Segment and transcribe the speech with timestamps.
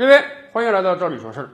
[0.00, 1.50] 各位，欢迎来到赵理说事儿。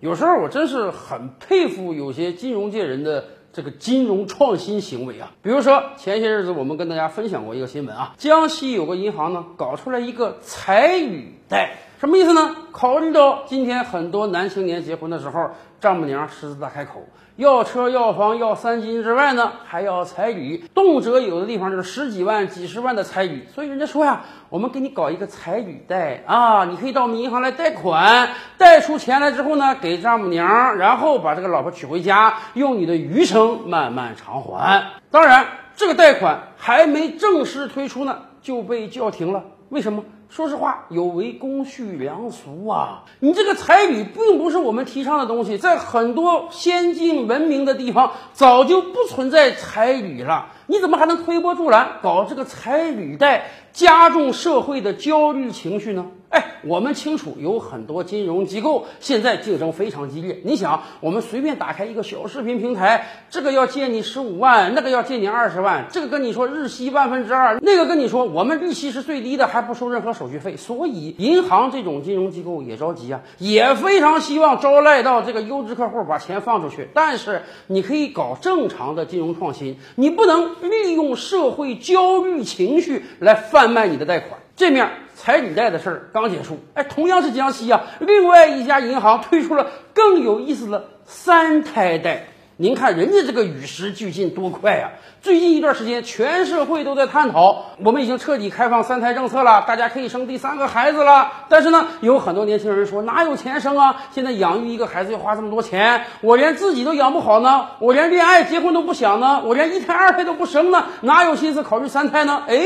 [0.00, 5.30] 有时候我真是很佩服有些金融界人的这个金融创新行为啊。
[5.42, 12.54] 比如说前些日子我们跟大家分享过一个新闻啊，江西有个银行呢搞出来一个彩雨贷，什么意思呢？
[12.70, 15.48] 考虑到今天很多男青年结婚的时候，
[15.80, 17.02] 丈母娘狮子大开口，
[17.36, 23.46] 要车要房要三金之外呢，还要彩礼，动辄有的地方就是十几万、几十万的彩礼。
[23.54, 24.20] 所以人家说呀，
[24.50, 28.28] 我们给你搞一个彩礼贷啊，你可以到我们银行来贷款，
[28.58, 34.84] 贷出钱来之后呢，给丈母娘，然后把这个老婆娶回家，用你的余生慢慢偿还。
[35.10, 39.42] 当然，这个贷款还没正式推出呢，就被叫停了。
[39.70, 40.04] 为什么？
[40.34, 43.04] 说实话，有违公序良俗啊！
[43.20, 50.48] 你这个彩礼并不是我们提倡的东西，在很多先进文明的地方早就不存在彩礼了。
[50.66, 56.06] 你怎么还能推波助澜，搞这个彩礼贷，加重社会的焦虑情绪呢？
[56.30, 60.40] 哎，我们清楚，有很多金融机构现在竞争非常激烈。
[60.42, 70.56] 你想，我们随便打开一个小视频平台，这个要借你十五万，那个要借你二十万，这个跟你说日息万分之二，那个跟你说我们利息是最低的，还不收任何手续费。
[70.56, 76.88] 所以，银行这种金融机构也着急啊，也非常希望招来到这个优质客户，把钱放出去。
[76.92, 84.40] 但是，你可以搞正常的金融创新，你不能利用社会焦虑情绪来贩卖你的贷款。
[84.56, 92.28] 这面彩礼贷的事儿刚结束，哎，同样是江西啊，另外一家银行推出了更有意思的三胎贷。
[92.56, 94.92] 您看人家这个与时俱进多快呀！
[95.20, 101.32] 最近一段时间，全社会都在探讨，我们已经彻底开放三胎政策了，大家可以生第三个孩子了。
[101.48, 104.04] 但是呢，有很多年轻人说哪有钱生啊？
[104.12, 112.44] 现在养育一个孩子要花这么多钱，我连自己都养不好呢，我连恋爱结婚都不想呢，我连一胎二胎都不生呢，哪有心思考虑三胎呢？
[112.46, 112.56] 哎。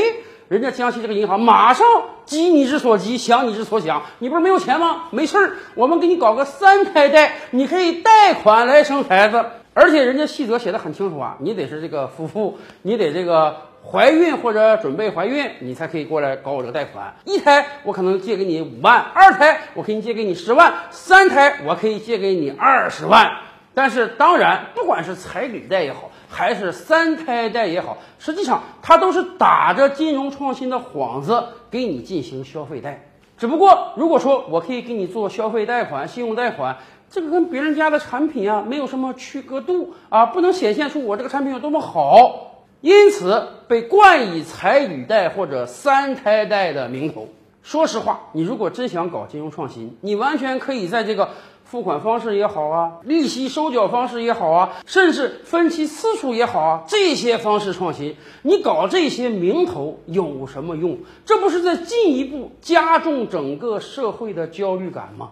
[0.49, 1.85] 人家江西这个银行马上
[2.25, 4.01] 急你之所急，想你之所想。
[4.17, 5.03] 你不是没有钱吗？
[5.11, 9.45] 没事儿，我们给你搞个三胎贷，你可以贷款来生孩子。
[9.79, 13.55] 而且人家细则写的很清楚啊，你得是这个夫妇，你得这个
[13.89, 17.15] 怀孕或者准备怀孕，你才可以过来搞我这个贷款。
[17.23, 23.31] 一胎我可能借给你五万，二胎我可以借给你十万，三胎我可以借给你二十万。
[23.73, 26.11] 但是当然，不管是彩礼贷也好。
[26.31, 33.03] 还是三胎贷也好，实际上它都是打着金融创新的幌子给你进行消费贷。
[33.35, 36.77] 只不过，如果说我可以给你做消费贷款、信用贷款，
[37.09, 47.27] 这个跟别人家的产品啊没有什么区隔度啊，不能显现出我这个产品有多么好，因此被冠以彩礼贷或者三胎贷的名头。
[47.63, 51.29] 说实话，你如果真想搞金融创新，你完全可以在这个。
[51.69, 60.97] 付款方式也好啊，利息收缴方式也好啊，甚至分期次数也好啊，这些方式创新，你搞这些名头有什么用？
[61.25, 65.29] 这不是在进一步加重整个社会的焦虑感吗？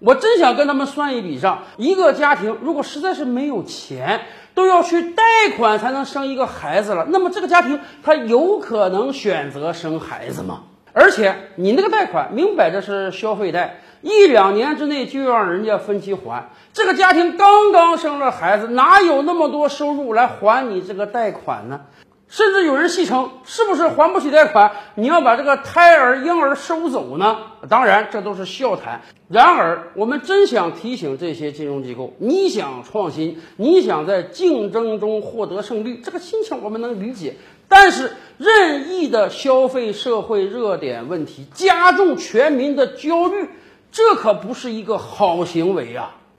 [0.00, 4.20] 我真想跟他们算一笔账：一个家庭如果实在是没有钱，
[4.54, 5.22] 都要去贷
[5.56, 10.62] 款才能生一个孩子了，那么这个家庭他有可能选择生孩子吗？
[10.92, 13.80] 而且你那个贷款明摆着是消费贷。
[14.00, 21.80] 一两年之内就让人家分期还，这个家庭刚刚生了孩子，哪有那么多收入来还你这个贷款呢？
[22.28, 27.38] 甚至有人戏称，是不是还不起贷款，你要把这个胎儿婴儿收走呢？
[27.68, 29.00] 当然，这都是笑谈。
[29.28, 37.36] 然而，我们真想提醒这些金融机构，你想创新，你想在竞争中获得胜利，这个心情我们能理解。
[37.66, 43.48] 但是，任意的消费社会热点问题，加重全民的焦虑。
[43.90, 46.14] 这可不是一个好行为啊！